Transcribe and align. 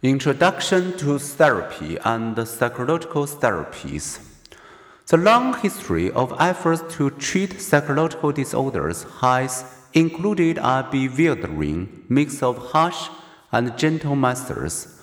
Introduction 0.00 0.96
to 0.98 1.18
Therapy 1.18 1.98
and 2.04 2.46
Psychological 2.46 3.26
Therapies. 3.26 4.20
The 5.08 5.16
long 5.16 5.58
history 5.58 6.08
of 6.12 6.32
efforts 6.38 6.84
to 6.94 7.10
treat 7.10 7.60
psychological 7.60 8.30
disorders 8.30 9.04
has 9.20 9.64
included 9.94 10.58
a 10.58 10.86
bewildering 10.88 12.04
mix 12.08 12.44
of 12.44 12.70
harsh 12.70 13.08
and 13.50 13.76
gentle 13.76 14.14
methods. 14.14 15.02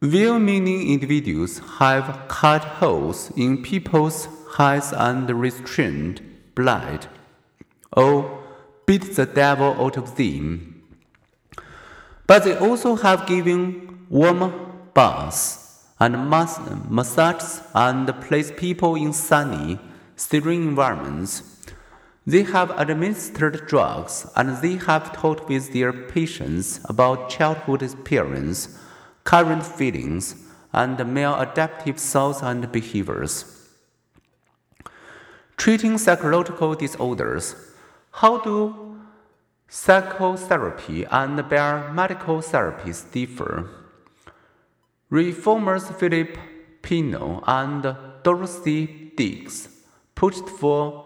Well 0.00 0.38
meaning 0.38 0.90
individuals 0.90 1.60
have 1.78 2.26
cut 2.28 2.64
holes 2.64 3.30
in 3.36 3.62
people's 3.62 4.28
heads 4.56 4.94
and 4.94 5.28
restrained 5.28 6.22
blood, 6.54 7.06
or 7.92 8.42
beat 8.86 9.14
the 9.14 9.26
devil 9.26 9.76
out 9.78 9.98
of 9.98 10.16
them. 10.16 10.77
But 12.28 12.44
they 12.44 12.56
also 12.56 12.94
have 12.94 13.26
given 13.26 14.04
warm 14.10 14.52
baths 14.92 15.82
and 15.98 16.28
mas- 16.28 16.60
massages 16.88 17.62
and 17.74 18.06
placed 18.20 18.56
people 18.56 18.94
in 18.96 19.14
sunny, 19.14 19.78
serene 20.14 20.68
environments. 20.68 21.42
They 22.26 22.42
have 22.42 22.78
administered 22.78 23.66
drugs 23.66 24.26
and 24.36 24.58
they 24.58 24.76
have 24.76 25.14
talked 25.14 25.48
with 25.48 25.72
their 25.72 25.92
patients 25.92 26.80
about 26.84 27.30
childhood 27.30 27.82
experience, 27.82 28.78
current 29.24 29.64
feelings, 29.64 30.36
and 30.74 30.98
maladaptive 30.98 31.98
thoughts 31.98 32.42
and 32.42 32.70
behaviors. 32.70 33.32
Treating 35.56 35.96
psychological 35.96 36.74
disorders. 36.74 37.56
How 38.10 38.38
do 38.38 38.87
psychotherapy 39.68 41.04
and 41.04 41.38
biomedical 41.40 42.42
therapies 42.42 43.10
differ? 43.12 43.68
Reformers 45.10 45.88
Philip 45.90 46.38
Pinel 46.82 47.42
and 47.46 47.96
Dorothy 48.22 49.12
Dix 49.16 49.68
pushed 50.14 50.48
for 50.48 51.04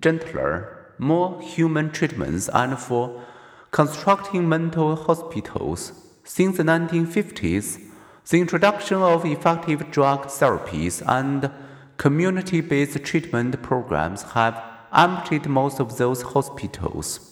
gentler, 0.00 0.94
more 0.98 1.40
human 1.40 1.90
treatments 1.90 2.48
and 2.52 2.78
for 2.78 3.22
constructing 3.70 4.48
mental 4.48 4.96
hospitals. 4.96 5.92
Since 6.24 6.56
the 6.56 6.62
1950s, 6.64 7.80
the 8.28 8.40
introduction 8.40 8.98
of 8.98 9.24
effective 9.24 9.90
drug 9.90 10.26
therapies 10.26 11.02
and 11.06 11.50
community 11.96 12.60
based 12.60 13.02
treatment 13.04 13.62
programs 13.62 14.22
have 14.32 14.62
emptied 14.92 15.46
most 15.46 15.80
of 15.80 15.98
those 15.98 16.22
hospitals. 16.22 17.31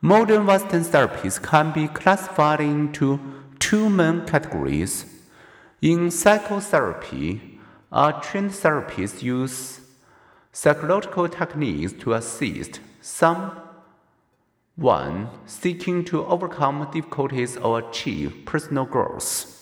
Modern 0.00 0.46
Western 0.46 0.82
therapies 0.84 1.42
can 1.42 1.72
be 1.72 1.88
classified 1.88 2.60
into 2.60 3.18
two 3.58 3.90
main 3.90 4.24
categories. 4.26 5.04
In 5.82 6.12
psychotherapy, 6.12 7.58
a 7.90 8.14
trained 8.22 8.54
therapist 8.54 9.24
use 9.24 9.80
psychological 10.52 11.28
techniques 11.28 11.92
to 11.94 12.12
assist 12.12 12.78
someone 13.00 13.60
seeking 15.46 16.04
to 16.04 16.24
overcome 16.26 16.88
difficulties 16.92 17.56
or 17.56 17.80
achieve 17.80 18.44
personal 18.46 18.84
growth. 18.84 19.52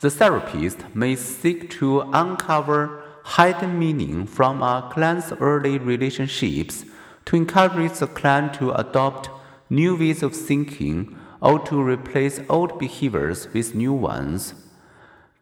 The 0.00 0.10
therapist 0.10 0.92
may 0.92 1.14
seek 1.14 1.70
to 1.78 2.00
uncover 2.00 3.00
hidden 3.36 3.78
meaning 3.78 4.26
from 4.26 4.60
a 4.60 4.90
client's 4.92 5.30
early 5.30 5.78
relationships 5.78 6.84
to 7.24 7.36
encourage 7.36 7.98
the 7.98 8.06
client 8.06 8.54
to 8.54 8.72
adopt 8.72 9.30
new 9.70 9.96
ways 9.96 10.22
of 10.22 10.34
thinking 10.36 11.16
or 11.40 11.58
to 11.58 11.82
replace 11.82 12.40
old 12.48 12.78
behaviors 12.78 13.52
with 13.52 13.74
new 13.74 13.92
ones. 13.92 14.54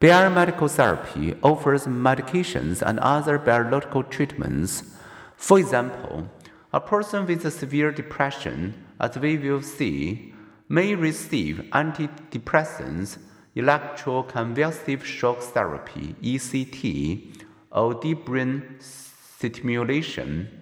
Biomedical 0.01 0.70
therapy 0.70 1.34
offers 1.42 1.86
medications 1.86 2.81
and 2.81 2.98
other 3.01 3.39
biological 3.39 4.02
treatments. 4.02 4.83
For 5.36 5.58
example, 5.58 6.30
a 6.73 6.80
person 6.80 7.27
with 7.27 7.45
a 7.45 7.51
severe 7.51 7.92
depression, 7.92 8.74
as 8.98 9.18
we 9.18 9.36
will 9.36 9.61
see, 9.61 10.33
may 10.68 10.95
receive 10.95 11.67
antidepressants, 11.73 13.18
electroconvulsive 13.57 15.02
shock 15.02 15.41
therapy 15.41 16.14
(ECT), 16.23 17.45
or 17.73 17.95
deep 17.95 18.24
brain 18.24 18.77
stimulation. 18.79 20.60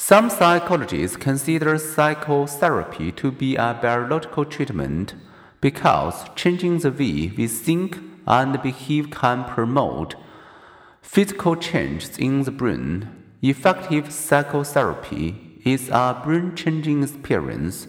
Some 0.00 0.30
psychologists 0.30 1.16
consider 1.16 1.76
psychotherapy 1.76 3.10
to 3.12 3.32
be 3.32 3.56
a 3.56 3.76
biological 3.82 4.44
treatment 4.44 5.14
because 5.60 6.24
changing 6.36 6.78
the 6.78 6.92
way 6.92 7.32
we 7.36 7.48
think 7.48 7.98
and 8.24 8.62
behave 8.62 9.10
can 9.10 9.42
promote 9.44 10.14
physical 11.02 11.56
changes 11.56 12.16
in 12.16 12.44
the 12.44 12.52
brain. 12.52 13.08
Effective 13.42 14.12
psychotherapy 14.12 15.60
is 15.64 15.88
a 15.88 16.22
brain 16.24 16.54
changing 16.54 17.02
experience. 17.02 17.88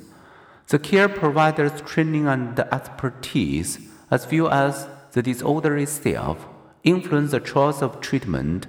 The 0.68 0.80
care 0.80 1.10
provider's 1.10 1.80
training 1.82 2.26
and 2.26 2.60
expertise, 2.60 3.88
as 4.10 4.28
well 4.32 4.50
as 4.50 4.88
the 5.12 5.22
disorder 5.22 5.78
itself, 5.78 6.48
influence 6.84 7.32
the 7.32 7.40
choice 7.40 7.84
of 7.84 8.02
treatment. 8.02 8.66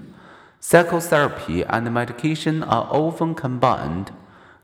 Psychotherapy 0.62 1.64
and 1.64 1.92
medication 1.92 2.62
are 2.62 2.86
often 2.92 3.34
combined. 3.34 4.12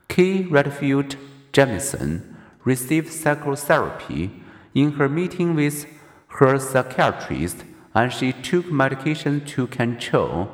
Kay 0.07 0.43
Redfield 0.43 1.15
Jamison 1.51 2.37
received 2.63 3.11
psychotherapy 3.11 4.31
in 4.75 4.91
her 4.93 5.09
meeting 5.09 5.55
with 5.55 5.87
her 6.27 6.59
psychiatrist, 6.59 7.63
and 7.95 8.13
she 8.13 8.31
took 8.31 8.71
medication 8.71 9.43
to 9.45 9.65
control 9.65 10.51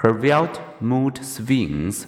her 0.00 0.14
wild 0.14 0.58
mood 0.80 1.22
swings. 1.22 2.06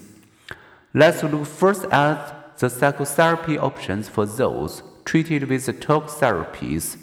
Let's 0.94 1.22
look 1.22 1.46
first 1.46 1.84
at 1.92 2.56
the 2.58 2.70
psychotherapy 2.70 3.58
options 3.58 4.08
for 4.08 4.24
those 4.24 4.82
treated 5.04 5.48
with 5.48 5.80
talk 5.80 6.06
therapies. 6.06 6.96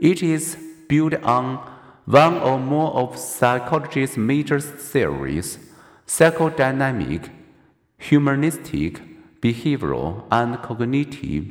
It 0.00 0.24
is 0.24 0.56
built 0.88 1.14
on 1.22 1.60
one 2.06 2.38
or 2.38 2.58
more 2.58 2.92
of 2.92 3.18
psychology's 3.18 4.16
major 4.16 4.60
theories 4.60 5.58
psychodynamic, 6.06 7.30
humanistic, 7.98 9.00
behavioral, 9.40 10.24
and 10.32 10.60
cognitive. 10.60 11.46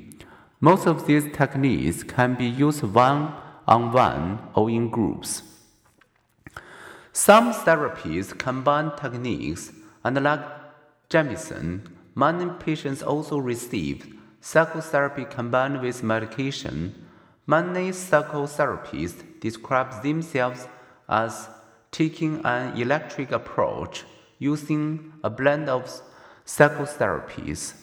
Most 0.60 0.86
of 0.86 1.08
these 1.08 1.32
techniques 1.32 2.04
can 2.04 2.36
be 2.36 2.46
used 2.46 2.84
one 2.84 3.34
on 3.66 3.94
one 3.94 4.40
or 4.54 4.70
in 4.70 4.90
groups. 4.90 5.44
Some 7.14 7.54
therapies 7.54 8.38
combine 8.38 8.92
techniques, 8.98 9.72
and 10.04 10.22
like 10.22 10.42
Jamison, 11.10 11.88
many 12.14 12.50
patients 12.60 13.02
also 13.02 13.38
receive 13.38 14.14
psychotherapy 14.42 15.26
combined 15.26 15.82
with 15.82 16.04
medication. 16.04 16.96
Many 17.48 17.92
psychotherapists 17.92 19.24
describe 19.40 20.04
themselves 20.04 20.68
as 21.08 21.50
taking 21.92 22.42
an 22.46 22.80
eclectic 22.80 23.32
approach 23.32 24.04
using 24.38 25.14
a 25.24 25.30
blend 25.30 25.70
of 25.70 26.02
psychotherapies. 26.46 27.74